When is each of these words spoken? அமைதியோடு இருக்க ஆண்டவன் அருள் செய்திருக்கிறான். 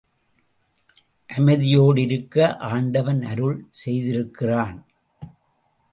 அமைதியோடு 1.29 1.97
இருக்க 1.97 2.57
ஆண்டவன் 2.57 3.21
அருள் 3.21 3.59
செய்திருக்கிறான். 3.69 4.85